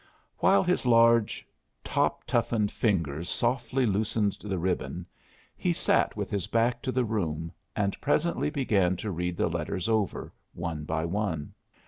While 0.39 0.63
his 0.63 0.87
large, 0.87 1.45
top 1.83 2.23
toughened 2.23 2.71
fingers 2.71 3.29
softly 3.29 3.85
loosened 3.85 4.31
the 4.41 4.57
ribbon, 4.57 5.05
he 5.55 5.73
sat 5.73 6.15
with 6.17 6.31
his 6.31 6.47
back 6.47 6.81
to 6.81 6.91
the 6.91 7.05
room 7.05 7.51
and 7.75 8.01
presently 8.01 8.49
began 8.49 8.95
to 8.95 9.11
read 9.11 9.37
the 9.37 9.47
letters 9.47 9.87
over, 9.87 10.33
one 10.53 10.85
by 10.85 11.05
one. 11.05 11.53